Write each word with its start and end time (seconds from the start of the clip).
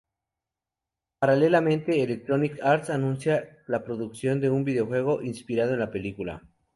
Paralelamente, 1.19 2.01
Electronic 2.01 2.57
Arts 2.63 2.89
anuncia 2.89 3.59
la 3.67 3.83
producción 3.83 4.41
de 4.41 4.49
un 4.49 4.63
videojuego 4.63 5.21
inspirado 5.21 5.75
en 5.75 5.79
la 5.79 5.91
película. 5.91 6.43